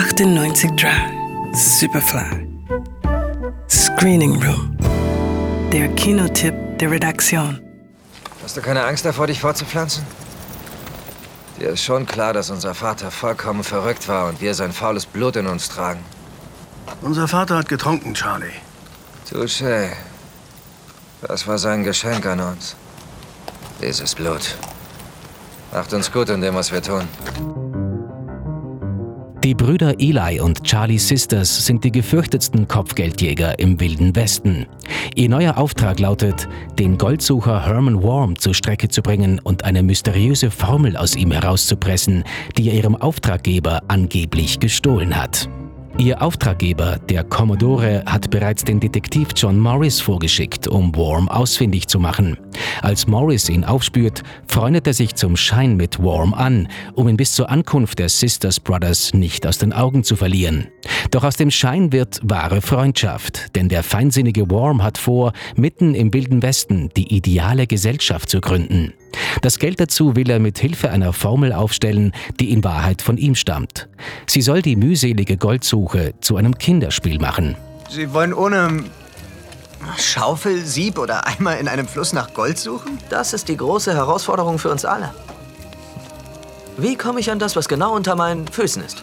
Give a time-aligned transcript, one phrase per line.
[0.00, 1.12] 98 Drive,
[1.52, 2.48] Superfly.
[3.68, 4.74] Screening Room.
[5.70, 7.60] Der Kinotipp der Redaktion.
[8.42, 10.02] Hast du keine Angst davor, dich fortzupflanzen?
[11.58, 15.36] Dir ist schon klar, dass unser Vater vollkommen verrückt war und wir sein faules Blut
[15.36, 16.00] in uns tragen.
[17.02, 18.56] Unser Vater hat getrunken, Charlie.
[19.30, 19.90] Touché.
[21.20, 22.74] Das war sein Geschenk an uns.
[23.82, 24.56] Dieses Blut.
[25.74, 27.06] Macht uns gut in dem, was wir tun.
[29.50, 34.66] Die Brüder Eli und Charlie Sisters sind die gefürchtetsten Kopfgeldjäger im Wilden Westen.
[35.16, 40.52] Ihr neuer Auftrag lautet, den Goldsucher Herman Worm zur Strecke zu bringen und eine mysteriöse
[40.52, 42.22] Formel aus ihm herauszupressen,
[42.56, 45.48] die er ihrem Auftraggeber angeblich gestohlen hat.
[46.00, 52.00] Ihr Auftraggeber, der Commodore, hat bereits den Detektiv John Morris vorgeschickt, um Worm ausfindig zu
[52.00, 52.38] machen.
[52.80, 57.34] Als Morris ihn aufspürt, freundet er sich zum Schein mit Worm an, um ihn bis
[57.34, 60.68] zur Ankunft der Sisters Brothers nicht aus den Augen zu verlieren.
[61.10, 66.14] Doch aus dem Schein wird wahre Freundschaft, denn der feinsinnige Worm hat vor, mitten im
[66.14, 68.94] Wilden Westen die ideale Gesellschaft zu gründen.
[69.42, 73.34] Das Geld dazu will er mit Hilfe einer Formel aufstellen, die in Wahrheit von ihm
[73.34, 73.88] stammt.
[74.26, 77.56] Sie soll die mühselige Goldsuche zu einem Kinderspiel machen.
[77.88, 78.84] Sie wollen ohne
[79.98, 82.98] Schaufel, Sieb oder Eimer in einem Fluss nach Gold suchen?
[83.08, 85.12] Das ist die große Herausforderung für uns alle.
[86.76, 89.02] Wie komme ich an das, was genau unter meinen Füßen ist?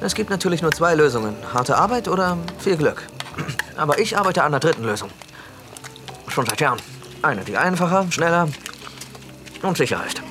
[0.00, 1.34] Es gibt natürlich nur zwei Lösungen.
[1.52, 3.02] Harte Arbeit oder viel Glück.
[3.76, 5.10] Aber ich arbeite an der dritten Lösung.
[6.28, 6.78] Schon seit Jahren.
[7.22, 8.48] Eine, die einfacher, schneller
[9.64, 10.22] und sicher ist.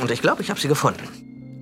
[0.00, 1.02] Und ich glaube, ich habe sie gefunden.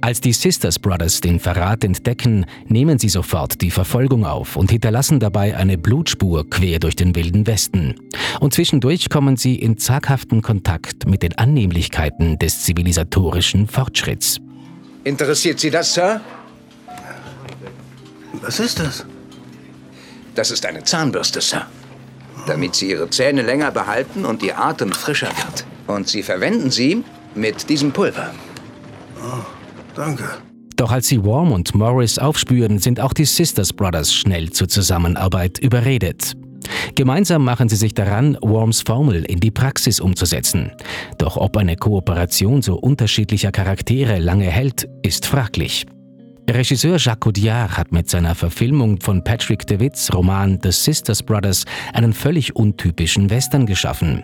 [0.02, 5.18] Als die Sisters Brothers den Verrat entdecken, nehmen sie sofort die Verfolgung auf und hinterlassen
[5.18, 7.94] dabei eine Blutspur quer durch den wilden Westen.
[8.38, 14.38] Und zwischendurch kommen sie in zaghaften Kontakt mit den Annehmlichkeiten des zivilisatorischen Fortschritts.
[15.02, 16.20] Interessiert Sie das, Sir?
[18.42, 19.04] Was ist das?
[20.34, 21.66] Das ist eine Zahnbürste, Sir.
[22.46, 25.64] Damit Sie Ihre Zähne länger behalten und Ihr Atem frischer wird.
[25.86, 27.04] Und Sie verwenden sie
[27.34, 28.32] mit diesem Pulver.
[29.22, 29.44] Oh,
[29.94, 30.24] danke.
[30.76, 35.58] Doch als sie Worm und Morris aufspüren, sind auch die Sisters Brothers schnell zur Zusammenarbeit
[35.58, 36.34] überredet.
[36.94, 40.72] Gemeinsam machen sie sich daran, Worms Formel in die Praxis umzusetzen.
[41.18, 45.86] Doch ob eine Kooperation so unterschiedlicher Charaktere lange hält, ist fraglich.
[46.48, 52.12] Regisseur Jacques Audiard hat mit seiner Verfilmung von Patrick DeWitts Roman The Sisters Brothers einen
[52.12, 54.22] völlig untypischen Western geschaffen.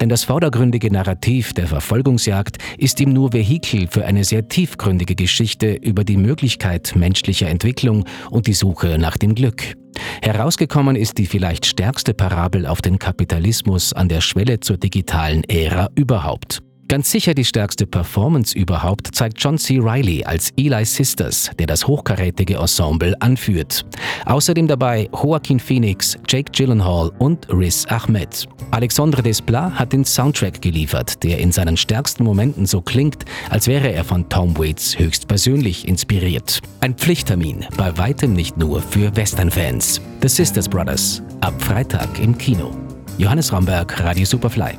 [0.00, 5.74] Denn das vordergründige Narrativ der Verfolgungsjagd ist ihm nur Vehikel für eine sehr tiefgründige Geschichte
[5.74, 9.74] über die Möglichkeit menschlicher Entwicklung und die Suche nach dem Glück.
[10.22, 15.88] Herausgekommen ist die vielleicht stärkste Parabel auf den Kapitalismus an der Schwelle zur digitalen Ära
[15.96, 16.62] überhaupt.
[16.94, 19.80] Ganz sicher die stärkste Performance überhaupt zeigt John C.
[19.80, 23.84] Reilly als Eli Sisters, der das hochkarätige Ensemble anführt.
[24.26, 28.46] Außerdem dabei Joaquin Phoenix, Jake Gyllenhaal und Riz Ahmed.
[28.70, 33.90] Alexandre Desplat hat den Soundtrack geliefert, der in seinen stärksten Momenten so klingt, als wäre
[33.90, 36.60] er von Tom Waits höchstpersönlich inspiriert.
[36.80, 40.00] Ein Pflichttermin, bei weitem nicht nur für Western-Fans.
[40.22, 42.70] The Sisters Brothers, ab Freitag im Kino.
[43.18, 44.78] Johannes Ramberg, Radio Superfly.